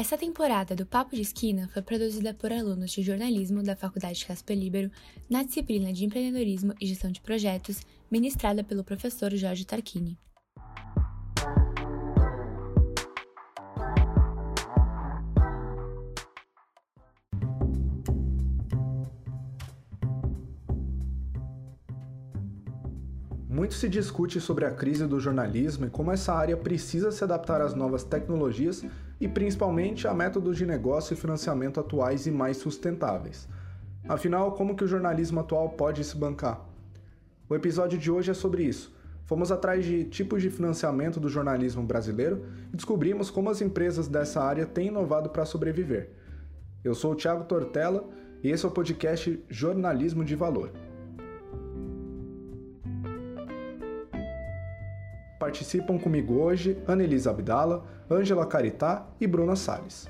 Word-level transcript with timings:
Essa 0.00 0.16
temporada 0.16 0.74
do 0.74 0.86
Papo 0.86 1.14
de 1.14 1.20
Esquina 1.20 1.68
foi 1.74 1.82
produzida 1.82 2.32
por 2.32 2.50
alunos 2.50 2.90
de 2.90 3.02
jornalismo 3.02 3.62
da 3.62 3.76
Faculdade 3.76 4.24
Casper 4.24 4.56
Libero 4.56 4.90
na 5.28 5.42
disciplina 5.42 5.92
de 5.92 6.06
empreendedorismo 6.06 6.72
e 6.80 6.86
gestão 6.86 7.12
de 7.12 7.20
projetos, 7.20 7.82
ministrada 8.10 8.64
pelo 8.64 8.82
professor 8.82 9.30
Jorge 9.34 9.66
Tarquini. 9.66 10.18
Muito 23.46 23.74
se 23.74 23.86
discute 23.86 24.40
sobre 24.40 24.64
a 24.64 24.70
crise 24.70 25.06
do 25.06 25.20
jornalismo 25.20 25.84
e 25.84 25.90
como 25.90 26.10
essa 26.10 26.32
área 26.32 26.56
precisa 26.56 27.12
se 27.12 27.22
adaptar 27.22 27.60
às 27.60 27.74
novas 27.74 28.02
tecnologias 28.02 28.82
e 29.20 29.28
principalmente 29.28 30.08
a 30.08 30.14
métodos 30.14 30.56
de 30.56 30.64
negócio 30.64 31.12
e 31.12 31.16
financiamento 31.16 31.78
atuais 31.78 32.26
e 32.26 32.30
mais 32.30 32.56
sustentáveis. 32.56 33.46
Afinal, 34.08 34.52
como 34.52 34.74
que 34.74 34.82
o 34.82 34.88
jornalismo 34.88 35.40
atual 35.40 35.68
pode 35.70 36.02
se 36.02 36.16
bancar? 36.16 36.66
O 37.48 37.54
episódio 37.54 37.98
de 37.98 38.10
hoje 38.10 38.30
é 38.30 38.34
sobre 38.34 38.62
isso. 38.62 38.96
Fomos 39.26 39.52
atrás 39.52 39.84
de 39.84 40.04
tipos 40.04 40.42
de 40.42 40.50
financiamento 40.50 41.20
do 41.20 41.28
jornalismo 41.28 41.82
brasileiro 41.82 42.46
e 42.72 42.76
descobrimos 42.76 43.30
como 43.30 43.50
as 43.50 43.60
empresas 43.60 44.08
dessa 44.08 44.42
área 44.42 44.66
têm 44.66 44.88
inovado 44.88 45.28
para 45.30 45.44
sobreviver. 45.44 46.10
Eu 46.82 46.94
sou 46.94 47.12
o 47.12 47.14
Thiago 47.14 47.44
Tortella 47.44 48.08
e 48.42 48.50
esse 48.50 48.64
é 48.64 48.68
o 48.68 48.72
podcast 48.72 49.44
Jornalismo 49.48 50.24
de 50.24 50.34
Valor. 50.34 50.72
Participam 55.38 55.98
comigo 55.98 56.34
hoje 56.34 56.76
Anelisa 56.86 57.30
Abdala, 57.30 57.86
Ângela 58.12 58.44
Caritá 58.44 59.06
e 59.20 59.26
Bruna 59.26 59.54
Salles. 59.54 60.08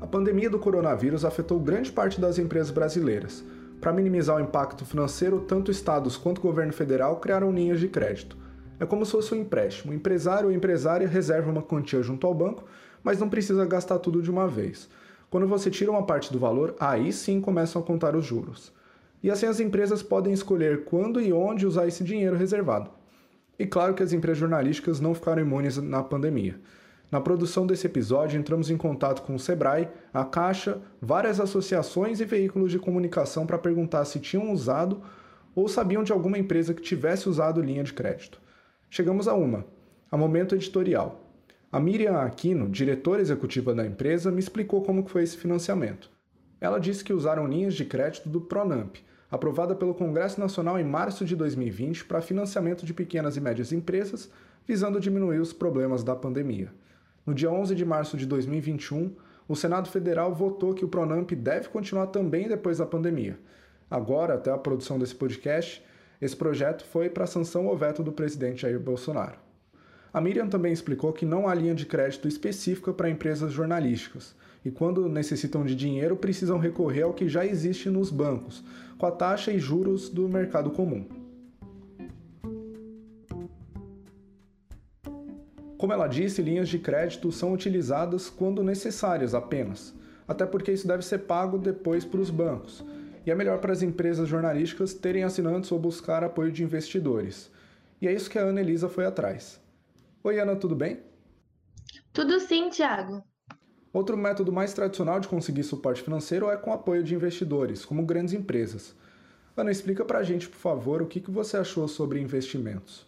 A 0.00 0.06
pandemia 0.06 0.48
do 0.48 0.60
coronavírus 0.60 1.24
afetou 1.24 1.58
grande 1.58 1.90
parte 1.90 2.20
das 2.20 2.38
empresas 2.38 2.70
brasileiras. 2.70 3.44
Para 3.80 3.92
minimizar 3.92 4.36
o 4.36 4.40
impacto 4.40 4.84
financeiro, 4.84 5.40
tanto 5.40 5.72
estados 5.72 6.16
quanto 6.16 6.38
o 6.38 6.42
governo 6.42 6.72
federal 6.72 7.16
criaram 7.16 7.50
linhas 7.50 7.80
de 7.80 7.88
crédito. 7.88 8.36
É 8.78 8.86
como 8.86 9.04
se 9.04 9.10
fosse 9.10 9.34
um 9.34 9.38
empréstimo. 9.38 9.92
O 9.92 9.96
empresário 9.96 10.48
ou 10.48 10.54
empresária 10.54 11.08
reserva 11.08 11.50
uma 11.50 11.62
quantia 11.62 12.00
junto 12.00 12.28
ao 12.28 12.34
banco, 12.34 12.62
mas 13.02 13.18
não 13.18 13.28
precisa 13.28 13.66
gastar 13.66 13.98
tudo 13.98 14.22
de 14.22 14.30
uma 14.30 14.46
vez. 14.46 14.88
Quando 15.28 15.48
você 15.48 15.68
tira 15.68 15.90
uma 15.90 16.06
parte 16.06 16.32
do 16.32 16.38
valor, 16.38 16.76
aí 16.78 17.12
sim 17.12 17.40
começam 17.40 17.82
a 17.82 17.84
contar 17.84 18.14
os 18.14 18.24
juros 18.24 18.72
e 19.24 19.30
assim 19.30 19.46
as 19.46 19.58
empresas 19.58 20.02
podem 20.02 20.34
escolher 20.34 20.84
quando 20.84 21.18
e 21.18 21.32
onde 21.32 21.66
usar 21.66 21.88
esse 21.88 22.04
dinheiro 22.04 22.36
reservado. 22.36 22.90
E 23.58 23.64
claro 23.64 23.94
que 23.94 24.02
as 24.02 24.12
empresas 24.12 24.36
jornalísticas 24.36 25.00
não 25.00 25.14
ficaram 25.14 25.40
imunes 25.40 25.78
na 25.78 26.02
pandemia. 26.02 26.60
Na 27.10 27.22
produção 27.22 27.66
desse 27.66 27.86
episódio, 27.86 28.38
entramos 28.38 28.68
em 28.68 28.76
contato 28.76 29.22
com 29.22 29.34
o 29.34 29.38
Sebrae, 29.38 29.88
a 30.12 30.26
Caixa, 30.26 30.78
várias 31.00 31.40
associações 31.40 32.20
e 32.20 32.26
veículos 32.26 32.70
de 32.70 32.78
comunicação 32.78 33.46
para 33.46 33.56
perguntar 33.56 34.04
se 34.04 34.20
tinham 34.20 34.52
usado 34.52 35.00
ou 35.54 35.68
sabiam 35.68 36.04
de 36.04 36.12
alguma 36.12 36.38
empresa 36.38 36.74
que 36.74 36.82
tivesse 36.82 37.26
usado 37.26 37.62
linha 37.62 37.82
de 37.82 37.94
crédito. 37.94 38.38
Chegamos 38.90 39.26
a 39.26 39.32
uma, 39.32 39.64
a 40.10 40.18
Momento 40.18 40.54
Editorial. 40.54 41.30
A 41.72 41.80
Miriam 41.80 42.18
Aquino, 42.18 42.68
diretora 42.68 43.22
executiva 43.22 43.74
da 43.74 43.86
empresa, 43.86 44.30
me 44.30 44.40
explicou 44.40 44.82
como 44.82 45.08
foi 45.08 45.22
esse 45.22 45.38
financiamento. 45.38 46.10
Ela 46.60 46.78
disse 46.78 47.02
que 47.02 47.12
usaram 47.14 47.46
linhas 47.46 47.72
de 47.72 47.86
crédito 47.86 48.28
do 48.28 48.42
Pronamp, 48.42 48.96
aprovada 49.34 49.74
pelo 49.74 49.94
Congresso 49.94 50.38
Nacional 50.38 50.78
em 50.78 50.84
março 50.84 51.24
de 51.24 51.34
2020 51.34 52.04
para 52.04 52.22
financiamento 52.22 52.86
de 52.86 52.94
pequenas 52.94 53.36
e 53.36 53.40
médias 53.40 53.72
empresas, 53.72 54.30
visando 54.64 55.00
diminuir 55.00 55.40
os 55.40 55.52
problemas 55.52 56.04
da 56.04 56.14
pandemia. 56.14 56.72
No 57.26 57.34
dia 57.34 57.50
11 57.50 57.74
de 57.74 57.84
março 57.84 58.16
de 58.16 58.26
2021, 58.26 59.12
o 59.48 59.56
Senado 59.56 59.88
Federal 59.88 60.32
votou 60.32 60.72
que 60.72 60.84
o 60.84 60.88
Pronamp 60.88 61.32
deve 61.32 61.68
continuar 61.68 62.06
também 62.06 62.46
depois 62.46 62.78
da 62.78 62.86
pandemia. 62.86 63.36
Agora, 63.90 64.34
até 64.34 64.52
a 64.52 64.58
produção 64.58 65.00
desse 65.00 65.16
podcast, 65.16 65.84
esse 66.22 66.36
projeto 66.36 66.84
foi 66.84 67.10
para 67.10 67.26
sanção 67.26 67.66
ou 67.66 67.76
veto 67.76 68.04
do 68.04 68.12
presidente 68.12 68.62
Jair 68.62 68.78
Bolsonaro. 68.78 69.36
A 70.12 70.20
Miriam 70.20 70.46
também 70.46 70.72
explicou 70.72 71.12
que 71.12 71.26
não 71.26 71.48
há 71.48 71.54
linha 71.54 71.74
de 71.74 71.86
crédito 71.86 72.28
específica 72.28 72.92
para 72.92 73.10
empresas 73.10 73.52
jornalísticas, 73.52 74.32
e 74.64 74.70
quando 74.70 75.08
necessitam 75.08 75.64
de 75.64 75.74
dinheiro 75.74 76.16
precisam 76.16 76.58
recorrer 76.58 77.02
ao 77.02 77.12
que 77.12 77.28
já 77.28 77.44
existe 77.44 77.90
nos 77.90 78.10
bancos, 78.10 78.64
com 78.96 79.06
a 79.06 79.10
taxa 79.10 79.52
e 79.52 79.58
juros 79.58 80.08
do 80.08 80.28
mercado 80.28 80.70
comum. 80.70 81.06
Como 85.76 85.92
ela 85.92 86.06
disse, 86.06 86.40
linhas 86.40 86.68
de 86.70 86.78
crédito 86.78 87.30
são 87.30 87.52
utilizadas 87.52 88.30
quando 88.30 88.62
necessárias 88.62 89.34
apenas, 89.34 89.94
até 90.26 90.46
porque 90.46 90.72
isso 90.72 90.88
deve 90.88 91.04
ser 91.04 91.18
pago 91.18 91.58
depois 91.58 92.06
para 92.06 92.20
os 92.20 92.30
bancos, 92.30 92.82
e 93.26 93.30
é 93.30 93.34
melhor 93.34 93.58
para 93.58 93.72
as 93.72 93.82
empresas 93.82 94.26
jornalísticas 94.26 94.94
terem 94.94 95.24
assinantes 95.24 95.70
ou 95.70 95.78
buscar 95.78 96.24
apoio 96.24 96.50
de 96.50 96.62
investidores. 96.62 97.50
E 98.00 98.08
é 98.08 98.12
isso 98.12 98.30
que 98.30 98.38
a 98.38 98.42
Ana 98.42 98.60
Elisa 98.60 98.88
foi 98.88 99.04
atrás. 99.04 99.60
Oi, 100.22 100.40
Ana, 100.40 100.56
tudo 100.56 100.74
bem? 100.74 101.02
Tudo 102.14 102.40
sim, 102.40 102.70
Thiago. 102.70 103.22
Outro 103.94 104.16
método 104.16 104.50
mais 104.50 104.74
tradicional 104.74 105.20
de 105.20 105.28
conseguir 105.28 105.62
suporte 105.62 106.02
financeiro 106.02 106.50
é 106.50 106.56
com 106.56 106.72
apoio 106.72 107.04
de 107.04 107.14
investidores, 107.14 107.84
como 107.84 108.04
grandes 108.04 108.34
empresas. 108.34 108.92
Ana, 109.56 109.70
explica 109.70 110.04
pra 110.04 110.24
gente, 110.24 110.48
por 110.48 110.58
favor, 110.58 111.00
o 111.00 111.06
que, 111.06 111.20
você 111.30 111.56
achou 111.56 111.86
sobre 111.86 112.20
investimentos. 112.20 113.06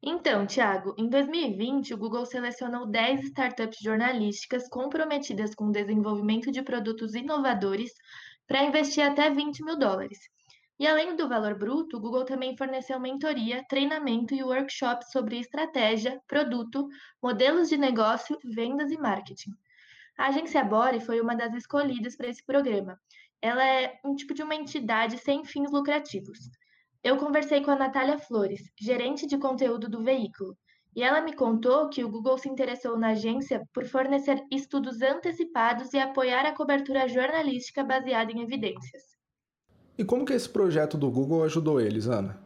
Então, 0.00 0.46
Tiago, 0.46 0.94
em 0.96 1.08
2020, 1.08 1.92
o 1.92 1.98
Google 1.98 2.24
selecionou 2.24 2.86
10 2.86 3.24
startups 3.24 3.80
jornalísticas 3.82 4.68
comprometidas 4.68 5.56
com 5.56 5.64
o 5.64 5.72
desenvolvimento 5.72 6.52
de 6.52 6.62
produtos 6.62 7.16
inovadores 7.16 7.90
para 8.46 8.62
investir 8.62 9.02
até 9.02 9.28
20 9.28 9.64
mil 9.64 9.76
dólares. 9.76 10.20
E 10.78 10.86
além 10.86 11.16
do 11.16 11.28
valor 11.28 11.58
bruto, 11.58 11.96
o 11.96 12.00
Google 12.00 12.24
também 12.24 12.56
forneceu 12.56 13.00
mentoria, 13.00 13.64
treinamento 13.68 14.32
e 14.32 14.44
workshops 14.44 15.10
sobre 15.10 15.40
estratégia, 15.40 16.22
produto, 16.28 16.88
modelos 17.20 17.68
de 17.68 17.76
negócio, 17.76 18.38
vendas 18.44 18.92
e 18.92 18.96
marketing. 18.96 19.50
A 20.16 20.28
agência 20.28 20.62
Bore 20.62 21.00
foi 21.00 21.20
uma 21.20 21.34
das 21.34 21.52
escolhidas 21.54 22.16
para 22.16 22.28
esse 22.28 22.44
programa. 22.44 23.00
Ela 23.42 23.64
é 23.64 23.98
um 24.04 24.14
tipo 24.14 24.32
de 24.32 24.42
uma 24.42 24.54
entidade 24.54 25.18
sem 25.18 25.44
fins 25.44 25.70
lucrativos. 25.72 26.38
Eu 27.02 27.16
conversei 27.16 27.60
com 27.62 27.72
a 27.72 27.76
Natália 27.76 28.18
Flores, 28.18 28.70
gerente 28.80 29.26
de 29.26 29.36
conteúdo 29.36 29.88
do 29.88 30.02
veículo, 30.02 30.56
e 30.94 31.02
ela 31.02 31.20
me 31.20 31.32
contou 31.32 31.88
que 31.88 32.04
o 32.04 32.08
Google 32.08 32.38
se 32.38 32.48
interessou 32.48 32.96
na 32.96 33.10
agência 33.10 33.62
por 33.72 33.84
fornecer 33.84 34.44
estudos 34.50 35.02
antecipados 35.02 35.92
e 35.92 35.98
apoiar 35.98 36.46
a 36.46 36.54
cobertura 36.54 37.08
jornalística 37.08 37.82
baseada 37.82 38.30
em 38.32 38.42
evidências. 38.42 39.17
E 39.98 40.04
como 40.04 40.24
que 40.24 40.32
esse 40.32 40.48
projeto 40.48 40.96
do 40.96 41.10
Google 41.10 41.42
ajudou 41.42 41.80
eles, 41.80 42.06
Ana? 42.06 42.40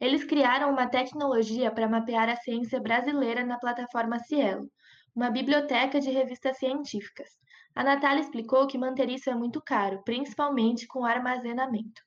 Eles 0.00 0.24
criaram 0.24 0.72
uma 0.72 0.88
tecnologia 0.88 1.70
para 1.70 1.88
mapear 1.88 2.28
a 2.28 2.34
ciência 2.34 2.80
brasileira 2.80 3.44
na 3.44 3.58
plataforma 3.58 4.18
Cielo, 4.18 4.68
uma 5.14 5.30
biblioteca 5.30 6.00
de 6.00 6.10
revistas 6.10 6.58
científicas. 6.58 7.28
A 7.76 7.84
Natália 7.84 8.22
explicou 8.22 8.66
que 8.66 8.76
manter 8.76 9.08
isso 9.08 9.30
é 9.30 9.34
muito 9.34 9.62
caro, 9.62 10.02
principalmente 10.04 10.88
com 10.88 11.04
armazenamento. 11.04 12.02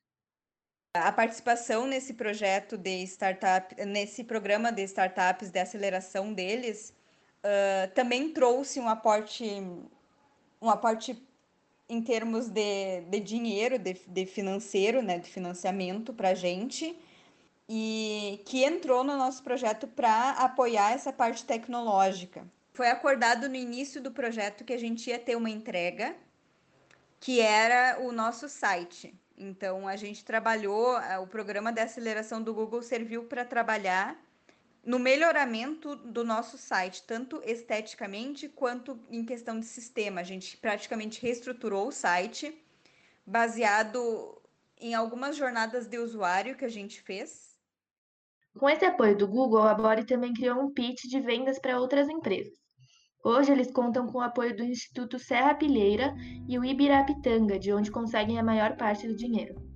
A 0.94 1.10
participação 1.10 1.86
nesse 1.86 2.14
projeto 2.14 2.76
de 2.76 3.02
startup, 3.04 3.74
nesse 3.86 4.22
programa 4.22 4.70
de 4.70 4.82
startups, 4.82 5.50
de 5.50 5.58
aceleração 5.58 6.32
deles, 6.32 6.94
uh, 7.42 7.90
também 7.94 8.32
trouxe 8.32 8.78
um 8.78 8.88
aporte, 8.88 9.44
um 10.60 10.68
aporte 10.68 11.20
em 11.88 12.02
termos 12.02 12.48
de, 12.48 13.02
de 13.02 13.20
dinheiro, 13.20 13.78
de, 13.78 13.94
de 14.06 14.26
financeiro, 14.26 15.02
né, 15.02 15.18
de 15.18 15.30
financiamento 15.30 16.12
para 16.12 16.30
a 16.30 16.34
gente, 16.34 16.98
e 17.68 18.42
que 18.44 18.64
entrou 18.64 19.04
no 19.04 19.16
nosso 19.16 19.42
projeto 19.42 19.86
para 19.86 20.30
apoiar 20.32 20.92
essa 20.92 21.12
parte 21.12 21.44
tecnológica. 21.44 22.46
Foi 22.72 22.88
acordado 22.88 23.48
no 23.48 23.54
início 23.54 24.02
do 24.02 24.10
projeto 24.10 24.64
que 24.64 24.72
a 24.72 24.78
gente 24.78 25.08
ia 25.08 25.18
ter 25.18 25.36
uma 25.36 25.50
entrega, 25.50 26.14
que 27.20 27.40
era 27.40 28.00
o 28.00 28.12
nosso 28.12 28.48
site. 28.48 29.14
Então, 29.36 29.88
a 29.88 29.96
gente 29.96 30.24
trabalhou, 30.24 30.96
o 31.22 31.26
programa 31.26 31.72
de 31.72 31.80
aceleração 31.80 32.42
do 32.42 32.54
Google 32.54 32.82
serviu 32.82 33.24
para 33.24 33.44
trabalhar 33.44 34.16
no 34.84 34.98
melhoramento 34.98 35.96
do 35.96 36.22
nosso 36.22 36.58
site, 36.58 37.02
tanto 37.06 37.40
esteticamente 37.44 38.48
quanto 38.48 38.98
em 39.10 39.24
questão 39.24 39.58
de 39.58 39.66
sistema. 39.66 40.20
A 40.20 40.24
gente 40.24 40.56
praticamente 40.56 41.22
reestruturou 41.22 41.88
o 41.88 41.92
site 41.92 42.56
baseado 43.26 44.40
em 44.78 44.94
algumas 44.94 45.36
jornadas 45.36 45.86
de 45.86 45.98
usuário 45.98 46.56
que 46.56 46.64
a 46.64 46.68
gente 46.68 47.00
fez. 47.00 47.54
Com 48.58 48.68
esse 48.68 48.84
apoio 48.84 49.16
do 49.16 49.26
Google, 49.26 49.62
a 49.62 49.74
Bore 49.74 50.04
também 50.04 50.32
criou 50.32 50.60
um 50.60 50.72
pitch 50.72 51.04
de 51.08 51.20
vendas 51.20 51.58
para 51.58 51.80
outras 51.80 52.08
empresas. 52.08 52.52
Hoje 53.24 53.50
eles 53.50 53.72
contam 53.72 54.06
com 54.06 54.18
o 54.18 54.20
apoio 54.20 54.54
do 54.54 54.62
Instituto 54.62 55.18
Serra 55.18 55.54
Pilheira 55.54 56.14
e 56.46 56.58
o 56.58 56.64
Ibirapitanga, 56.64 57.58
de 57.58 57.72
onde 57.72 57.90
conseguem 57.90 58.38
a 58.38 58.42
maior 58.42 58.76
parte 58.76 59.08
do 59.08 59.16
dinheiro. 59.16 59.73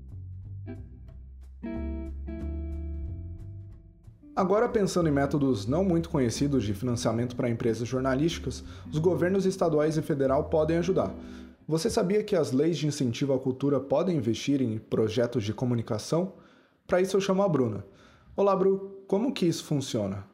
Agora, 4.39 4.69
pensando 4.69 5.09
em 5.09 5.13
métodos 5.13 5.67
não 5.67 5.83
muito 5.83 6.09
conhecidos 6.09 6.63
de 6.63 6.73
financiamento 6.73 7.35
para 7.35 7.51
empresas 7.51 7.89
jornalísticas, 7.89 8.63
os 8.89 9.01
governos 9.01 9.45
estaduais 9.45 9.97
e 9.97 10.03
federal 10.03 10.45
podem 10.45 10.77
ajudar. 10.77 11.13
Você 11.67 11.91
sabia 11.91 12.23
que 12.23 12.37
as 12.37 12.53
leis 12.53 12.79
de 12.79 12.87
incentivo 12.87 13.33
à 13.33 13.41
cultura 13.41 13.81
podem 13.81 14.17
investir 14.17 14.63
em 14.63 14.79
projetos 14.79 15.43
de 15.43 15.53
comunicação? 15.53 16.37
Para 16.87 17.01
isso 17.01 17.17
eu 17.17 17.21
chamo 17.21 17.43
a 17.43 17.49
Bruna. 17.49 17.85
Olá, 18.37 18.55
Bru, 18.55 19.05
como 19.09 19.35
que 19.35 19.45
isso 19.45 19.65
funciona? 19.65 20.25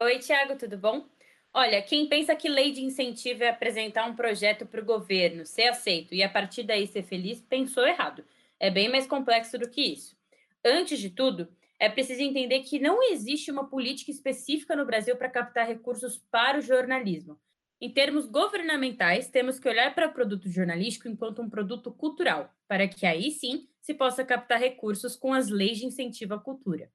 Oi, 0.00 0.20
Tiago, 0.20 0.56
tudo 0.56 0.78
bom? 0.78 1.04
Olha, 1.52 1.82
quem 1.82 2.08
pensa 2.08 2.36
que 2.36 2.48
lei 2.48 2.70
de 2.70 2.84
incentivo 2.84 3.42
é 3.42 3.48
apresentar 3.48 4.08
um 4.08 4.14
projeto 4.14 4.66
para 4.66 4.80
o 4.80 4.84
governo, 4.84 5.44
ser 5.44 5.66
aceito 5.66 6.14
e 6.14 6.22
a 6.22 6.28
partir 6.28 6.62
daí 6.62 6.86
ser 6.86 7.02
feliz, 7.02 7.40
pensou 7.40 7.84
errado. 7.84 8.22
É 8.60 8.70
bem 8.70 8.88
mais 8.88 9.04
complexo 9.04 9.58
do 9.58 9.68
que 9.68 9.82
isso. 9.82 10.16
Antes 10.64 11.00
de 11.00 11.10
tudo, 11.10 11.48
é 11.84 11.88
preciso 11.90 12.22
entender 12.22 12.60
que 12.60 12.78
não 12.78 13.02
existe 13.02 13.50
uma 13.50 13.68
política 13.68 14.10
específica 14.10 14.74
no 14.74 14.86
Brasil 14.86 15.16
para 15.16 15.28
captar 15.28 15.66
recursos 15.66 16.16
para 16.30 16.58
o 16.58 16.62
jornalismo. 16.62 17.38
Em 17.78 17.92
termos 17.92 18.24
governamentais, 18.24 19.28
temos 19.28 19.58
que 19.58 19.68
olhar 19.68 19.94
para 19.94 20.08
o 20.08 20.12
produto 20.14 20.48
jornalístico 20.48 21.08
enquanto 21.08 21.42
um 21.42 21.50
produto 21.50 21.92
cultural, 21.92 22.50
para 22.66 22.88
que 22.88 23.04
aí 23.04 23.30
sim 23.30 23.68
se 23.82 23.92
possa 23.92 24.24
captar 24.24 24.58
recursos 24.58 25.14
com 25.14 25.34
as 25.34 25.50
leis 25.50 25.76
de 25.76 25.84
incentivo 25.84 26.32
à 26.32 26.40
cultura. 26.40 26.90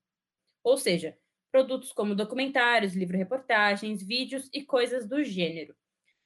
Ou 0.64 0.76
seja, 0.76 1.16
produtos 1.52 1.92
como 1.92 2.16
documentários, 2.16 2.96
livro-reportagens, 2.96 4.02
vídeos 4.02 4.50
e 4.52 4.64
coisas 4.64 5.08
do 5.08 5.24
gênero. 5.24 5.76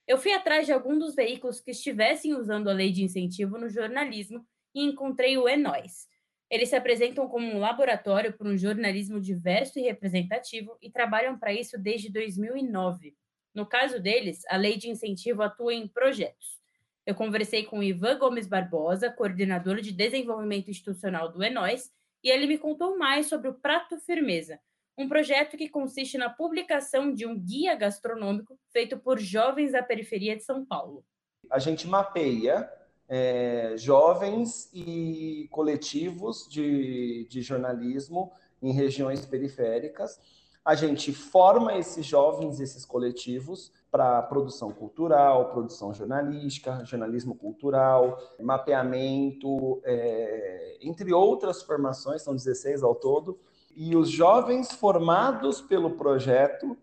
Eu 0.08 0.18
fui 0.18 0.32
atrás 0.32 0.66
de 0.66 0.72
algum 0.72 0.98
dos 0.98 1.16
veículos 1.16 1.60
que 1.60 1.72
estivessem 1.72 2.34
usando 2.34 2.70
a 2.70 2.74
lei 2.74 2.94
de 2.94 3.04
incentivo 3.04 3.58
no 3.58 3.68
jornalismo 3.68 4.48
e 4.74 4.86
encontrei 4.86 5.38
o 5.38 5.50
Enóis. 5.50 6.08
Eles 6.54 6.70
se 6.70 6.76
apresentam 6.76 7.28
como 7.28 7.48
um 7.48 7.58
laboratório 7.58 8.32
para 8.32 8.48
um 8.48 8.56
jornalismo 8.56 9.20
diverso 9.20 9.80
e 9.80 9.82
representativo 9.82 10.78
e 10.80 10.88
trabalham 10.88 11.36
para 11.36 11.52
isso 11.52 11.80
desde 11.80 12.12
2009. 12.12 13.16
No 13.56 13.66
caso 13.66 14.00
deles, 14.00 14.44
a 14.48 14.56
lei 14.56 14.78
de 14.78 14.88
incentivo 14.88 15.42
atua 15.42 15.74
em 15.74 15.88
projetos. 15.88 16.62
Eu 17.08 17.16
conversei 17.16 17.64
com 17.64 17.82
Ivan 17.82 18.20
Gomes 18.20 18.46
Barbosa, 18.46 19.10
coordenador 19.10 19.82
de 19.82 19.92
desenvolvimento 19.92 20.70
institucional 20.70 21.32
do 21.32 21.44
Enóis, 21.44 21.92
e 22.24 22.30
ele 22.30 22.46
me 22.46 22.60
contou 22.60 23.00
mais 23.00 23.26
sobre 23.26 23.50
o 23.50 23.56
Prato 23.56 23.98
Firmeza, 23.98 24.60
um 24.96 25.10
projeto 25.10 25.58
que 25.58 25.68
consiste 25.68 26.20
na 26.20 26.30
publicação 26.30 27.12
de 27.12 27.26
um 27.26 27.36
guia 27.36 27.74
gastronômico 27.74 28.60
feito 28.72 28.96
por 29.00 29.18
jovens 29.18 29.72
da 29.72 29.82
periferia 29.82 30.36
de 30.36 30.44
São 30.44 30.64
Paulo. 30.64 31.04
A 31.50 31.58
gente 31.58 31.88
mapeia 31.88 32.70
é, 33.08 33.76
jovens 33.78 34.70
e 34.74 35.48
coletivos 35.52 36.48
de, 36.50 37.28
de 37.30 37.42
jornalismo 37.42 38.32
em 38.62 38.72
regiões 38.72 39.26
periféricas 39.26 40.20
a 40.66 40.76
gente 40.76 41.12
forma 41.12 41.78
esses 41.78 42.06
jovens, 42.06 42.60
esses 42.60 42.86
coletivos, 42.86 43.72
para 43.92 44.22
produção 44.24 44.72
cultural, 44.72 45.52
produção 45.52 45.94
jornalística, 45.94 46.84
jornalismo 46.86 47.36
cultural, 47.36 48.18
mapeamento, 48.40 49.82
é, 49.84 50.78
entre 50.82 51.14
outras 51.14 51.62
formações, 51.62 52.22
são 52.22 52.34
16 52.34 52.82
ao 52.82 52.96
todo. 52.96 53.38
E 53.76 53.96
os 53.96 54.10
jovens 54.10 54.72
formados 54.72 55.62
pelo 55.62 55.92
projeto, 55.92 56.78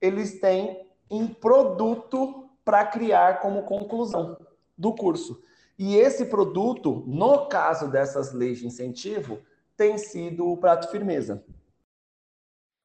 eles 0.00 0.40
têm 0.40 0.86
um 1.10 1.26
produto 1.26 2.48
para 2.64 2.86
criar 2.86 3.40
como 3.40 3.64
conclusão 3.64 4.38
do 4.76 4.94
curso. 4.94 5.42
E 5.78 5.94
esse 5.94 6.26
produto, 6.26 7.04
no 7.06 7.46
caso 7.48 7.88
dessas 7.88 8.32
leis 8.32 8.58
de 8.58 8.66
incentivo, 8.66 9.40
tem 9.76 9.96
sido 9.96 10.48
o 10.48 10.56
prato 10.56 10.90
firmeza. 10.90 11.44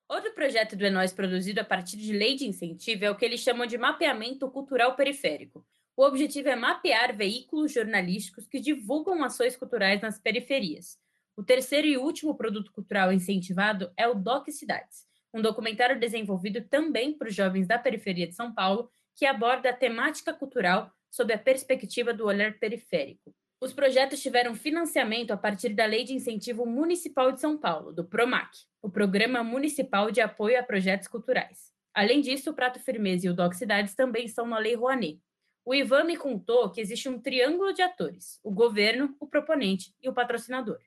Outro 0.07 0.31
projeto 0.33 0.75
do 0.75 0.85
Enóis 0.85 1.11
produzido 1.11 1.59
a 1.59 1.63
partir 1.63 1.97
de 1.97 2.13
lei 2.13 2.35
de 2.35 2.45
incentivo 2.45 3.05
é 3.05 3.09
o 3.09 3.15
que 3.15 3.25
eles 3.25 3.39
chamam 3.39 3.65
de 3.65 3.79
mapeamento 3.79 4.47
cultural 4.51 4.95
periférico. 4.95 5.65
O 5.97 6.03
objetivo 6.03 6.49
é 6.49 6.55
mapear 6.55 7.15
veículos 7.15 7.71
jornalísticos 7.71 8.47
que 8.47 8.59
divulgam 8.59 9.23
ações 9.23 9.55
culturais 9.55 10.01
nas 10.01 10.19
periferias. 10.19 10.99
O 11.35 11.43
terceiro 11.43 11.87
e 11.87 11.97
último 11.97 12.35
produto 12.35 12.71
cultural 12.71 13.11
incentivado 13.11 13.91
é 13.97 14.07
o 14.07 14.13
Doc 14.13 14.49
Cidades, 14.49 15.07
um 15.33 15.41
documentário 15.41 15.99
desenvolvido 15.99 16.61
também 16.61 17.17
por 17.17 17.31
jovens 17.31 17.65
da 17.65 17.79
periferia 17.79 18.27
de 18.27 18.35
São 18.35 18.53
Paulo 18.53 18.91
que 19.15 19.25
aborda 19.25 19.71
a 19.71 19.73
temática 19.75 20.31
cultural 20.31 20.91
sob 21.13 21.31
a 21.31 21.37
perspectiva 21.37 22.11
do 22.11 22.25
olhar 22.25 22.57
periférico. 22.57 23.35
Os 23.61 23.71
projetos 23.71 24.19
tiveram 24.19 24.55
financiamento 24.55 25.29
a 25.29 25.37
partir 25.37 25.69
da 25.69 25.85
Lei 25.85 26.03
de 26.03 26.13
Incentivo 26.13 26.65
Municipal 26.65 27.31
de 27.31 27.39
São 27.39 27.55
Paulo, 27.55 27.93
do 27.93 28.03
PROMAC, 28.03 28.49
o 28.81 28.89
Programa 28.89 29.43
Municipal 29.43 30.09
de 30.09 30.21
Apoio 30.21 30.59
a 30.59 30.63
Projetos 30.63 31.07
Culturais. 31.07 31.71
Além 31.93 32.19
disso, 32.19 32.49
o 32.49 32.53
Prato 32.55 32.79
Firmeza 32.79 33.27
e 33.27 33.29
o 33.29 33.33
Doc 33.35 33.53
Cidades 33.53 33.93
também 33.93 34.25
estão 34.25 34.47
na 34.47 34.57
Lei 34.57 34.73
Rouanet. 34.73 35.21
O 35.63 35.75
Ivan 35.75 36.05
me 36.05 36.17
contou 36.17 36.71
que 36.71 36.81
existe 36.81 37.07
um 37.07 37.21
triângulo 37.21 37.73
de 37.73 37.83
atores: 37.83 38.39
o 38.43 38.49
governo, 38.49 39.15
o 39.19 39.27
proponente 39.27 39.93
e 40.01 40.09
o 40.09 40.13
patrocinador. 40.13 40.79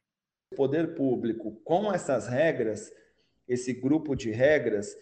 O 0.53 0.57
poder 0.57 0.97
público, 0.97 1.53
com 1.63 1.93
essas 1.93 2.27
regras, 2.27 2.93
esse 3.47 3.73
grupo 3.73 4.17
de 4.17 4.33
regras, 4.33 4.93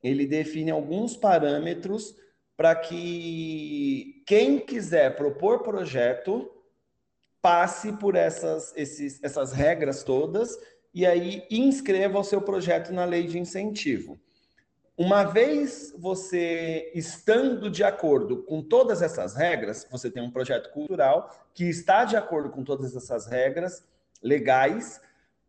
ele 0.00 0.26
define 0.26 0.70
alguns 0.70 1.16
parâmetros 1.16 2.14
para 2.60 2.74
que 2.74 4.22
quem 4.26 4.58
quiser 4.58 5.16
propor 5.16 5.62
projeto 5.62 6.46
passe 7.40 7.90
por 7.94 8.14
essas, 8.14 8.76
esses, 8.76 9.18
essas 9.22 9.54
regras 9.54 10.04
todas 10.04 10.58
e 10.92 11.06
aí 11.06 11.42
inscreva 11.50 12.18
o 12.18 12.22
seu 12.22 12.42
projeto 12.42 12.92
na 12.92 13.06
lei 13.06 13.26
de 13.26 13.38
incentivo. 13.38 14.20
Uma 14.94 15.24
vez 15.24 15.94
você 15.96 16.92
estando 16.94 17.70
de 17.70 17.82
acordo 17.82 18.42
com 18.42 18.60
todas 18.60 19.00
essas 19.00 19.34
regras, 19.34 19.88
você 19.90 20.10
tem 20.10 20.22
um 20.22 20.30
projeto 20.30 20.70
cultural 20.70 21.34
que 21.54 21.64
está 21.64 22.04
de 22.04 22.14
acordo 22.14 22.50
com 22.50 22.62
todas 22.62 22.94
essas 22.94 23.24
regras 23.24 23.82
legais, 24.22 25.00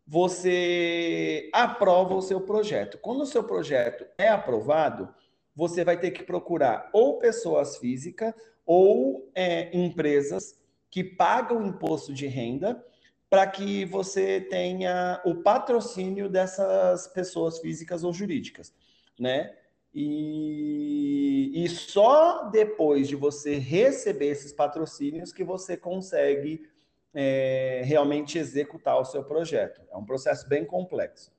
você 0.06 1.50
aprova 1.52 2.14
o 2.14 2.22
seu 2.22 2.40
projeto. 2.40 2.96
Quando 2.96 3.20
o 3.20 3.26
seu 3.26 3.44
projeto 3.44 4.06
é 4.16 4.28
aprovado, 4.28 5.14
você 5.54 5.84
vai 5.84 5.98
ter 5.98 6.10
que 6.10 6.22
procurar 6.22 6.90
ou 6.92 7.18
pessoas 7.18 7.76
físicas 7.76 8.34
ou 8.64 9.30
é, 9.34 9.76
empresas 9.76 10.58
que 10.90 11.02
paga 11.02 11.54
o 11.54 11.66
imposto 11.66 12.12
de 12.12 12.26
renda 12.26 12.84
para 13.28 13.46
que 13.46 13.84
você 13.86 14.40
tenha 14.42 15.20
o 15.24 15.36
patrocínio 15.36 16.28
dessas 16.28 17.06
pessoas 17.08 17.58
físicas 17.60 18.04
ou 18.04 18.12
jurídicas, 18.12 18.74
né? 19.18 19.56
E, 19.94 21.64
e 21.64 21.68
só 21.68 22.50
depois 22.50 23.08
de 23.08 23.16
você 23.16 23.58
receber 23.58 24.28
esses 24.28 24.52
patrocínios 24.52 25.32
que 25.32 25.44
você 25.44 25.76
consegue 25.76 26.66
é, 27.14 27.82
realmente 27.84 28.38
executar 28.38 28.98
o 28.98 29.04
seu 29.04 29.22
projeto. 29.22 29.82
É 29.90 29.96
um 29.96 30.04
processo 30.04 30.48
bem 30.48 30.64
complexo. 30.64 31.32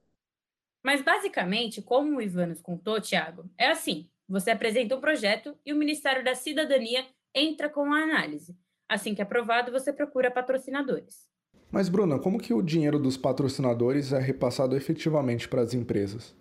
Mas 0.83 1.01
basicamente, 1.01 1.81
como 1.81 2.17
o 2.17 2.21
Ivan 2.21 2.47
nos 2.47 2.61
contou, 2.61 2.99
Tiago, 2.99 3.49
é 3.57 3.67
assim: 3.67 4.09
você 4.27 4.51
apresenta 4.51 4.95
um 4.95 5.01
projeto 5.01 5.57
e 5.65 5.71
o 5.71 5.77
Ministério 5.77 6.23
da 6.23 6.35
Cidadania 6.35 7.05
entra 7.33 7.69
com 7.69 7.93
a 7.93 7.99
análise. 7.99 8.57
Assim 8.87 9.15
que 9.15 9.21
aprovado, 9.21 9.71
você 9.71 9.93
procura 9.93 10.29
patrocinadores. 10.29 11.25
Mas, 11.71 11.89
Bruna, 11.89 12.19
como 12.19 12.39
que 12.39 12.53
o 12.53 12.61
dinheiro 12.61 12.99
dos 12.99 13.17
patrocinadores 13.17 14.13
é 14.13 14.19
repassado 14.19 14.75
efetivamente 14.75 15.47
para 15.47 15.61
as 15.61 15.73
empresas? 15.73 16.35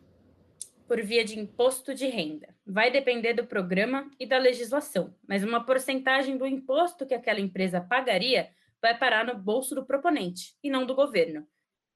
Por 0.87 1.00
via 1.00 1.25
de 1.25 1.38
imposto 1.38 1.94
de 1.94 2.06
renda. 2.06 2.54
Vai 2.66 2.90
depender 2.90 3.32
do 3.32 3.46
programa 3.46 4.11
e 4.20 4.26
da 4.26 4.37
legislação, 4.37 5.14
mas 5.26 5.42
uma 5.42 5.64
porcentagem 5.64 6.37
do 6.37 6.46
imposto 6.46 7.06
que 7.06 7.14
aquela 7.14 7.40
empresa 7.40 7.80
pagaria 7.80 8.50
vai 8.82 8.99
parar 8.99 9.25
no 9.25 9.38
bolso 9.38 9.75
do 9.75 9.87
proponente 9.87 10.54
e 10.62 10.68
não 10.68 10.84
do 10.84 10.94
governo. 10.94 11.46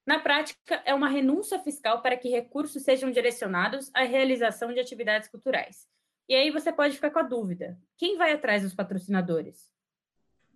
Na 0.07 0.19
prática, 0.19 0.81
é 0.85 0.93
uma 0.93 1.09
renúncia 1.09 1.59
fiscal 1.59 2.01
para 2.01 2.15
que 2.15 2.29
recursos 2.29 2.81
sejam 2.81 3.11
direcionados 3.11 3.91
à 3.93 4.03
realização 4.03 4.71
de 4.71 4.79
atividades 4.79 5.27
culturais. 5.27 5.85
E 6.29 6.33
aí 6.33 6.49
você 6.49 6.71
pode 6.71 6.95
ficar 6.95 7.11
com 7.11 7.19
a 7.19 7.23
dúvida: 7.23 7.77
quem 7.97 8.17
vai 8.17 8.31
atrás 8.31 8.63
dos 8.63 8.73
patrocinadores? 8.73 9.69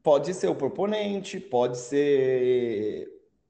Pode 0.01 0.33
ser 0.33 0.47
o 0.47 0.55
proponente, 0.55 1.37
pode 1.37 1.77
ser 1.77 3.09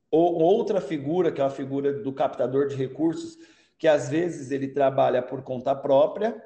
outra 0.09 0.81
figura, 0.81 1.31
que 1.31 1.39
é 1.39 1.43
a 1.43 1.51
figura 1.51 1.93
do 1.93 2.11
captador 2.11 2.67
de 2.67 2.75
recursos, 2.75 3.37
que 3.77 3.87
às 3.87 4.09
vezes 4.09 4.49
ele 4.49 4.69
trabalha 4.69 5.21
por 5.21 5.43
conta 5.43 5.75
própria 5.75 6.43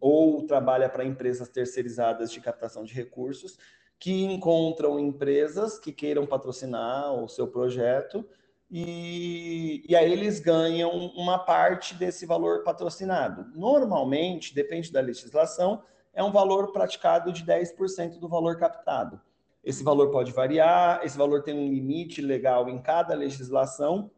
ou 0.00 0.46
trabalha 0.46 0.88
para 0.88 1.04
empresas 1.04 1.48
terceirizadas 1.48 2.30
de 2.30 2.40
captação 2.40 2.84
de 2.84 2.94
recursos, 2.94 3.58
que 3.98 4.22
encontram 4.22 4.98
empresas 4.98 5.76
que 5.76 5.92
queiram 5.92 6.24
patrocinar 6.24 7.12
o 7.12 7.28
seu 7.28 7.48
projeto 7.48 8.24
e, 8.70 9.84
e 9.88 9.96
aí 9.96 10.12
eles 10.12 10.38
ganham 10.38 10.90
uma 10.90 11.38
parte 11.38 11.94
desse 11.94 12.24
valor 12.24 12.62
patrocinado. 12.62 13.46
Normalmente, 13.54 14.54
depende 14.54 14.92
da 14.92 15.00
legislação, 15.00 15.82
é 16.14 16.22
um 16.22 16.30
valor 16.30 16.72
praticado 16.72 17.32
de 17.32 17.44
10% 17.44 18.18
do 18.20 18.28
valor 18.28 18.56
captado. 18.58 19.20
Esse 19.64 19.82
valor 19.82 20.10
pode 20.10 20.32
variar, 20.32 21.00
esse 21.04 21.18
valor 21.18 21.42
tem 21.42 21.54
um 21.54 21.68
limite 21.68 22.22
legal 22.22 22.68
em 22.68 22.80
cada 22.80 23.14
legislação, 23.14 24.10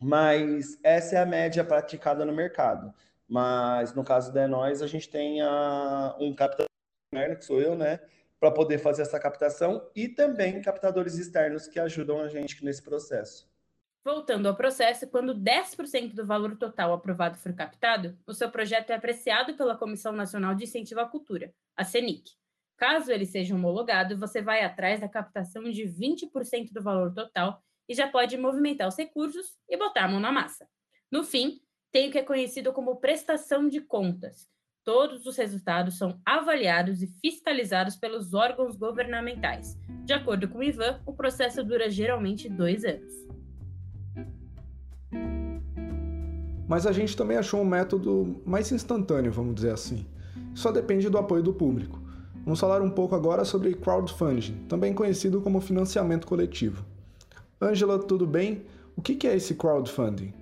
mas 0.00 0.78
essa 0.82 1.16
é 1.16 1.18
a 1.18 1.26
média 1.26 1.62
praticada 1.62 2.24
no 2.24 2.32
mercado. 2.32 2.92
Mas 3.28 3.94
no 3.94 4.02
caso 4.02 4.32
da 4.32 4.48
nós, 4.48 4.82
a 4.82 4.86
gente 4.86 5.08
tem 5.08 5.42
a, 5.42 6.16
um 6.18 6.34
captador 6.34 6.68
externo, 7.12 7.36
que 7.36 7.44
sou 7.44 7.60
eu, 7.60 7.76
né, 7.76 8.00
para 8.40 8.50
poder 8.50 8.78
fazer 8.78 9.02
essa 9.02 9.20
captação 9.20 9.88
e 9.94 10.08
também 10.08 10.60
captadores 10.60 11.16
externos 11.16 11.68
que 11.68 11.78
ajudam 11.78 12.20
a 12.20 12.28
gente 12.28 12.64
nesse 12.64 12.82
processo. 12.82 13.53
Voltando 14.04 14.46
ao 14.46 14.54
processo, 14.54 15.08
quando 15.08 15.34
10% 15.34 16.12
do 16.12 16.26
valor 16.26 16.56
total 16.58 16.92
aprovado 16.92 17.38
for 17.38 17.54
captado, 17.54 18.18
o 18.26 18.34
seu 18.34 18.50
projeto 18.50 18.90
é 18.90 18.94
apreciado 18.94 19.54
pela 19.54 19.78
Comissão 19.78 20.12
Nacional 20.12 20.54
de 20.54 20.64
Incentivo 20.64 21.00
à 21.00 21.08
Cultura, 21.08 21.54
a 21.74 21.84
CENIC. 21.84 22.32
Caso 22.76 23.10
ele 23.10 23.24
seja 23.24 23.54
homologado, 23.54 24.18
você 24.18 24.42
vai 24.42 24.62
atrás 24.62 25.00
da 25.00 25.08
captação 25.08 25.62
de 25.70 25.84
20% 25.84 26.70
do 26.70 26.82
valor 26.82 27.14
total 27.14 27.62
e 27.88 27.94
já 27.94 28.06
pode 28.06 28.36
movimentar 28.36 28.86
os 28.88 28.96
recursos 28.96 29.56
e 29.70 29.76
botar 29.76 30.04
a 30.04 30.08
mão 30.08 30.20
na 30.20 30.30
massa. 30.30 30.68
No 31.10 31.24
fim, 31.24 31.60
tem 31.90 32.08
o 32.08 32.12
que 32.12 32.18
é 32.18 32.22
conhecido 32.22 32.74
como 32.74 32.96
prestação 32.96 33.68
de 33.68 33.80
contas. 33.80 34.50
Todos 34.84 35.24
os 35.24 35.34
resultados 35.38 35.96
são 35.96 36.20
avaliados 36.26 37.00
e 37.00 37.06
fiscalizados 37.06 37.96
pelos 37.96 38.34
órgãos 38.34 38.76
governamentais. 38.76 39.78
De 40.04 40.12
acordo 40.12 40.46
com 40.46 40.58
o 40.58 40.62
Ivan, 40.62 41.00
o 41.06 41.14
processo 41.14 41.64
dura 41.64 41.88
geralmente 41.88 42.50
dois 42.50 42.84
anos. 42.84 43.33
Mas 46.66 46.86
a 46.86 46.92
gente 46.92 47.16
também 47.16 47.36
achou 47.36 47.60
um 47.60 47.64
método 47.64 48.40
mais 48.44 48.72
instantâneo, 48.72 49.32
vamos 49.32 49.54
dizer 49.54 49.72
assim. 49.72 50.06
Só 50.54 50.72
depende 50.72 51.10
do 51.10 51.18
apoio 51.18 51.42
do 51.42 51.52
público. 51.52 52.00
Vamos 52.44 52.60
falar 52.60 52.82
um 52.82 52.90
pouco 52.90 53.14
agora 53.14 53.44
sobre 53.44 53.74
crowdfunding, 53.74 54.66
também 54.68 54.94
conhecido 54.94 55.40
como 55.40 55.60
financiamento 55.60 56.26
coletivo. 56.26 56.84
Ângela, 57.60 57.98
tudo 57.98 58.26
bem? 58.26 58.64
O 58.96 59.02
que 59.02 59.26
é 59.26 59.34
esse 59.34 59.54
crowdfunding? 59.54 60.32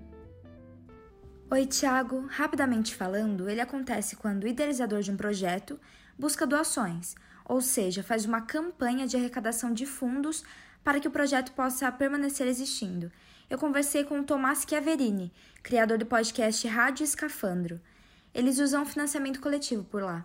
Oi, 1.50 1.66
Thiago. 1.66 2.26
Rapidamente 2.28 2.94
falando, 2.94 3.48
ele 3.48 3.60
acontece 3.60 4.16
quando 4.16 4.44
o 4.44 4.48
idealizador 4.48 5.00
de 5.00 5.10
um 5.10 5.16
projeto 5.16 5.78
busca 6.18 6.46
doações, 6.46 7.14
ou 7.44 7.60
seja, 7.60 8.02
faz 8.02 8.24
uma 8.24 8.40
campanha 8.40 9.06
de 9.06 9.16
arrecadação 9.16 9.72
de 9.72 9.86
fundos 9.86 10.42
para 10.82 10.98
que 10.98 11.08
o 11.08 11.10
projeto 11.10 11.52
possa 11.52 11.90
permanecer 11.92 12.46
existindo 12.46 13.10
eu 13.52 13.58
conversei 13.58 14.02
com 14.02 14.18
o 14.18 14.24
Tomás 14.24 14.64
Chiaverini, 14.66 15.30
criador 15.62 15.98
do 15.98 16.06
podcast 16.06 16.66
Rádio 16.66 17.04
Escafandro. 17.04 17.78
Eles 18.32 18.58
usam 18.58 18.86
financiamento 18.86 19.42
coletivo 19.42 19.84
por 19.84 20.02
lá. 20.02 20.24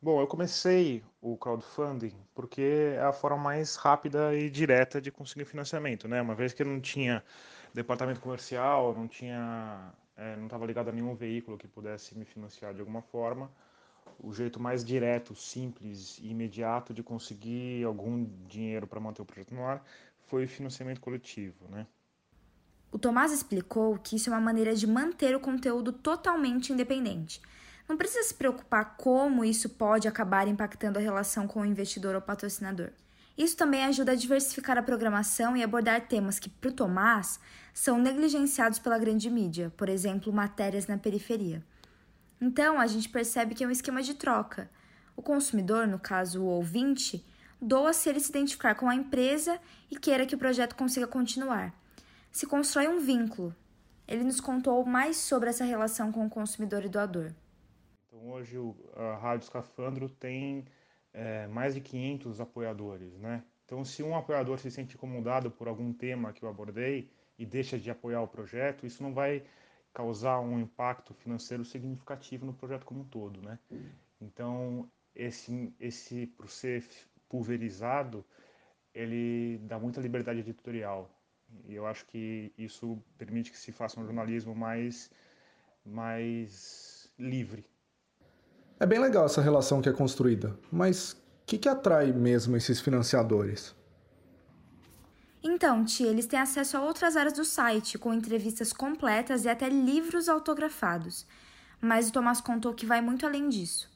Bom, 0.00 0.22
eu 0.22 0.26
comecei 0.26 1.04
o 1.20 1.36
crowdfunding 1.36 2.14
porque 2.34 2.94
é 2.96 3.02
a 3.02 3.12
forma 3.12 3.36
mais 3.36 3.76
rápida 3.76 4.34
e 4.34 4.48
direta 4.48 5.02
de 5.02 5.12
conseguir 5.12 5.44
financiamento, 5.44 6.08
né? 6.08 6.22
Uma 6.22 6.34
vez 6.34 6.54
que 6.54 6.62
eu 6.62 6.66
não 6.66 6.80
tinha 6.80 7.22
departamento 7.74 8.20
comercial, 8.20 8.94
não 8.94 9.06
tinha, 9.06 9.92
é, 10.16 10.34
não 10.36 10.44
estava 10.44 10.64
ligado 10.64 10.88
a 10.88 10.92
nenhum 10.92 11.14
veículo 11.14 11.58
que 11.58 11.68
pudesse 11.68 12.16
me 12.16 12.24
financiar 12.24 12.72
de 12.72 12.80
alguma 12.80 13.02
forma, 13.02 13.52
o 14.18 14.32
jeito 14.32 14.58
mais 14.58 14.82
direto, 14.82 15.34
simples 15.34 16.18
e 16.18 16.30
imediato 16.30 16.94
de 16.94 17.02
conseguir 17.02 17.84
algum 17.84 18.24
dinheiro 18.48 18.86
para 18.86 18.98
manter 18.98 19.20
o 19.20 19.26
projeto 19.26 19.54
no 19.54 19.62
ar 19.66 19.84
foi 20.20 20.46
o 20.46 20.48
financiamento 20.48 21.02
coletivo, 21.02 21.68
né? 21.68 21.86
O 22.92 22.98
Tomás 22.98 23.30
explicou 23.30 23.96
que 23.98 24.16
isso 24.16 24.28
é 24.28 24.32
uma 24.32 24.40
maneira 24.40 24.74
de 24.74 24.86
manter 24.86 25.34
o 25.36 25.40
conteúdo 25.40 25.92
totalmente 25.92 26.72
independente. 26.72 27.40
Não 27.88 27.96
precisa 27.96 28.26
se 28.26 28.34
preocupar 28.34 28.96
como 28.96 29.44
isso 29.44 29.68
pode 29.68 30.08
acabar 30.08 30.48
impactando 30.48 30.98
a 30.98 31.02
relação 31.02 31.46
com 31.46 31.60
o 31.60 31.66
investidor 31.66 32.16
ou 32.16 32.20
patrocinador. 32.20 32.90
Isso 33.38 33.56
também 33.56 33.84
ajuda 33.84 34.12
a 34.12 34.16
diversificar 34.16 34.76
a 34.76 34.82
programação 34.82 35.56
e 35.56 35.62
abordar 35.62 36.08
temas 36.08 36.38
que, 36.38 36.48
para 36.48 36.70
o 36.70 36.72
Tomás, 36.72 37.38
são 37.72 37.96
negligenciados 37.96 38.80
pela 38.80 38.98
grande 38.98 39.30
mídia, 39.30 39.72
por 39.76 39.88
exemplo, 39.88 40.32
matérias 40.32 40.88
na 40.88 40.98
periferia. 40.98 41.64
Então, 42.40 42.80
a 42.80 42.86
gente 42.88 43.08
percebe 43.08 43.54
que 43.54 43.62
é 43.62 43.66
um 43.66 43.70
esquema 43.70 44.02
de 44.02 44.14
troca. 44.14 44.68
O 45.16 45.22
consumidor, 45.22 45.86
no 45.86 45.98
caso 45.98 46.42
o 46.42 46.46
ouvinte, 46.46 47.24
doa 47.62 47.92
se 47.92 48.08
ele 48.08 48.20
se 48.20 48.30
identificar 48.30 48.74
com 48.74 48.88
a 48.88 48.94
empresa 48.94 49.60
e 49.90 49.96
queira 49.96 50.26
que 50.26 50.34
o 50.34 50.38
projeto 50.38 50.74
consiga 50.74 51.06
continuar 51.06 51.72
se 52.30 52.46
constrói 52.46 52.88
um 52.88 53.00
vínculo. 53.00 53.54
Ele 54.06 54.24
nos 54.24 54.40
contou 54.40 54.84
mais 54.84 55.16
sobre 55.16 55.50
essa 55.50 55.64
relação 55.64 56.10
com 56.10 56.26
o 56.26 56.30
consumidor 56.30 56.84
e 56.84 56.88
doador. 56.88 57.32
Então, 58.06 58.30
hoje 58.30 58.56
a 58.96 59.16
Rádio 59.16 59.44
Escafandro 59.44 60.08
tem 60.08 60.64
é, 61.12 61.46
mais 61.46 61.74
de 61.74 61.80
500 61.80 62.40
apoiadores, 62.40 63.16
né? 63.18 63.44
Então, 63.64 63.84
se 63.84 64.02
um 64.02 64.16
apoiador 64.16 64.58
se 64.58 64.70
sente 64.70 64.96
incomodado 64.96 65.50
por 65.50 65.68
algum 65.68 65.92
tema 65.92 66.32
que 66.32 66.42
eu 66.42 66.48
abordei 66.48 67.08
e 67.38 67.46
deixa 67.46 67.78
de 67.78 67.88
apoiar 67.88 68.20
o 68.20 68.28
projeto, 68.28 68.84
isso 68.84 69.00
não 69.00 69.14
vai 69.14 69.44
causar 69.92 70.40
um 70.40 70.58
impacto 70.58 71.14
financeiro 71.14 71.64
significativo 71.64 72.44
no 72.44 72.52
projeto 72.52 72.84
como 72.84 73.02
um 73.02 73.04
todo, 73.04 73.40
né? 73.40 73.58
Então, 74.20 74.90
esse, 75.14 75.72
esse 75.78 76.26
por 76.26 76.48
ser 76.48 76.84
pulverizado, 77.28 78.24
ele 78.92 79.58
dá 79.62 79.78
muita 79.78 80.00
liberdade 80.00 80.40
editorial. 80.40 81.08
E 81.66 81.74
eu 81.74 81.86
acho 81.86 82.04
que 82.06 82.52
isso 82.58 82.98
permite 83.16 83.50
que 83.50 83.58
se 83.58 83.72
faça 83.72 84.00
um 84.00 84.04
jornalismo 84.04 84.54
mais, 84.54 85.10
mais 85.84 87.10
livre. 87.18 87.64
É 88.78 88.86
bem 88.86 88.98
legal 88.98 89.26
essa 89.26 89.42
relação 89.42 89.82
que 89.82 89.88
é 89.88 89.92
construída, 89.92 90.58
mas 90.72 91.12
o 91.12 91.16
que, 91.46 91.58
que 91.58 91.68
atrai 91.68 92.12
mesmo 92.12 92.56
esses 92.56 92.80
financiadores? 92.80 93.74
Então, 95.42 95.84
Tia, 95.84 96.08
eles 96.08 96.26
têm 96.26 96.38
acesso 96.38 96.76
a 96.76 96.82
outras 96.82 97.16
áreas 97.16 97.34
do 97.34 97.44
site, 97.44 97.98
com 97.98 98.12
entrevistas 98.12 98.72
completas 98.72 99.44
e 99.44 99.48
até 99.48 99.68
livros 99.68 100.28
autografados. 100.28 101.26
Mas 101.80 102.08
o 102.08 102.12
Tomás 102.12 102.40
contou 102.40 102.74
que 102.74 102.84
vai 102.84 103.00
muito 103.00 103.24
além 103.24 103.48
disso. 103.48 103.90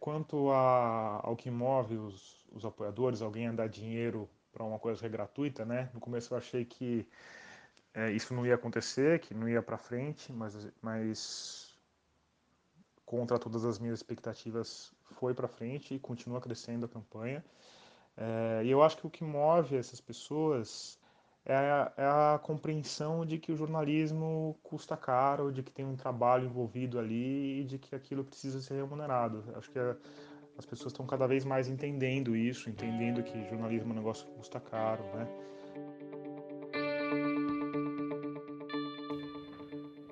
Quanto 0.00 0.50
a, 0.50 1.20
ao 1.22 1.36
que 1.36 1.50
move 1.50 1.96
os, 1.96 2.46
os 2.50 2.64
apoiadores, 2.64 3.20
alguém 3.20 3.46
a 3.46 3.52
dar 3.52 3.68
dinheiro 3.68 4.28
para 4.52 4.64
uma 4.64 4.78
coisa 4.78 5.00
que 5.00 5.06
é 5.06 5.08
gratuita, 5.08 5.64
né? 5.64 5.90
No 5.94 6.00
começo 6.00 6.32
eu 6.32 6.38
achei 6.38 6.64
que 6.64 7.06
é, 7.94 8.10
isso 8.12 8.34
não 8.34 8.46
ia 8.46 8.54
acontecer, 8.54 9.20
que 9.20 9.34
não 9.34 9.48
ia 9.48 9.62
para 9.62 9.78
frente, 9.78 10.32
mas, 10.32 10.68
mas 10.80 11.74
contra 13.04 13.38
todas 13.38 13.64
as 13.64 13.78
minhas 13.78 13.98
expectativas 13.98 14.92
foi 15.12 15.34
para 15.34 15.48
frente 15.48 15.94
e 15.94 15.98
continua 15.98 16.40
crescendo 16.40 16.86
a 16.86 16.88
campanha. 16.88 17.44
É, 18.16 18.62
e 18.64 18.70
eu 18.70 18.82
acho 18.82 18.96
que 18.96 19.06
o 19.06 19.10
que 19.10 19.24
move 19.24 19.76
essas 19.76 20.00
pessoas 20.00 20.98
é 21.44 21.54
a, 21.54 21.92
é 21.96 22.04
a, 22.04 22.40
compreensão 22.42 23.26
de 23.26 23.38
que 23.38 23.50
o 23.50 23.56
jornalismo 23.56 24.56
custa 24.62 24.96
caro, 24.96 25.52
de 25.52 25.62
que 25.62 25.72
tem 25.72 25.84
um 25.84 25.96
trabalho 25.96 26.46
envolvido 26.46 26.98
ali 26.98 27.60
e 27.60 27.64
de 27.64 27.78
que 27.78 27.94
aquilo 27.94 28.24
precisa 28.24 28.60
ser 28.60 28.74
remunerado. 28.74 29.44
Acho 29.56 29.70
que 29.70 29.78
é, 29.78 29.96
as 30.58 30.66
pessoas 30.66 30.92
estão 30.92 31.06
cada 31.06 31.26
vez 31.26 31.44
mais 31.44 31.68
entendendo 31.68 32.36
isso, 32.36 32.68
entendendo 32.68 33.22
que 33.22 33.48
jornalismo 33.48 33.90
é 33.90 33.92
um 33.92 33.96
negócio 33.96 34.26
que 34.26 34.32
custa 34.32 34.60
caro, 34.60 35.02
né? 35.14 35.28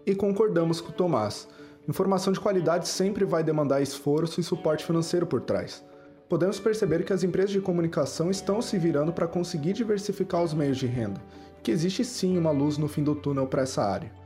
E 0.06 0.14
concordamos 0.14 0.80
com 0.80 0.90
o 0.90 0.92
Tomás. 0.92 1.48
Informação 1.88 2.32
de 2.32 2.40
qualidade 2.40 2.88
sempre 2.88 3.24
vai 3.24 3.42
demandar 3.42 3.80
esforço 3.80 4.40
e 4.40 4.44
suporte 4.44 4.84
financeiro 4.84 5.26
por 5.26 5.40
trás. 5.40 5.84
Podemos 6.28 6.60
perceber 6.60 7.04
que 7.04 7.12
as 7.12 7.24
empresas 7.24 7.50
de 7.50 7.60
comunicação 7.60 8.30
estão 8.30 8.62
se 8.62 8.78
virando 8.78 9.12
para 9.12 9.26
conseguir 9.26 9.72
diversificar 9.72 10.42
os 10.42 10.54
meios 10.54 10.78
de 10.78 10.86
renda, 10.86 11.20
que 11.62 11.70
existe 11.70 12.04
sim 12.04 12.38
uma 12.38 12.50
luz 12.50 12.78
no 12.78 12.88
fim 12.88 13.02
do 13.02 13.14
túnel 13.14 13.46
para 13.46 13.62
essa 13.62 13.82
área. 13.82 14.19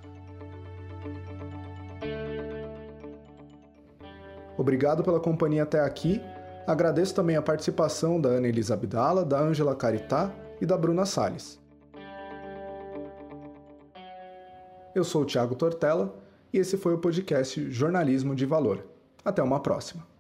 Obrigado 4.65 5.05
pela 5.05 5.21
companhia 5.21 5.63
até 5.63 5.81
aqui. 5.81 6.23
Agradeço 6.67 7.15
também 7.15 7.37
a 7.37 7.43
participação 7.43 8.19
da 8.19 8.31
Ana 8.31 8.49
Elisa 8.49 8.73
Abdala, 8.73 9.23
da 9.23 9.39
Ângela 9.39 9.77
Caritá 9.77 10.33
e 10.59 10.65
da 10.65 10.75
Bruna 10.75 11.05
Salles. 11.05 11.61
Eu 14.95 15.05
sou 15.05 15.21
o 15.21 15.27
Thiago 15.27 15.55
Tortella 15.55 16.15
e 16.51 16.57
esse 16.57 16.79
foi 16.79 16.95
o 16.95 16.99
podcast 16.99 17.71
Jornalismo 17.71 18.35
de 18.35 18.47
Valor. 18.47 18.83
Até 19.23 19.43
uma 19.43 19.61
próxima. 19.61 20.14